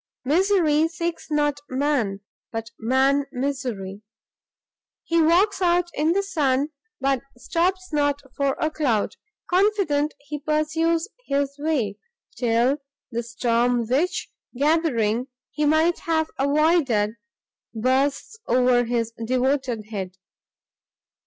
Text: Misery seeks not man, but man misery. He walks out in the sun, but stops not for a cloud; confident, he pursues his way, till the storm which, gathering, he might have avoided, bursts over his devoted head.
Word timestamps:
Misery 0.25 0.87
seeks 0.87 1.29
not 1.29 1.59
man, 1.69 2.21
but 2.51 2.71
man 2.79 3.25
misery. 3.31 4.01
He 5.03 5.21
walks 5.21 5.61
out 5.61 5.89
in 5.93 6.13
the 6.13 6.23
sun, 6.23 6.69
but 6.99 7.21
stops 7.37 7.93
not 7.93 8.19
for 8.35 8.53
a 8.59 8.71
cloud; 8.71 9.13
confident, 9.47 10.15
he 10.21 10.39
pursues 10.39 11.07
his 11.27 11.55
way, 11.59 11.99
till 12.35 12.79
the 13.11 13.21
storm 13.21 13.85
which, 13.85 14.31
gathering, 14.57 15.27
he 15.51 15.65
might 15.65 15.99
have 15.99 16.31
avoided, 16.39 17.11
bursts 17.75 18.39
over 18.47 18.85
his 18.85 19.11
devoted 19.23 19.85
head. 19.91 20.17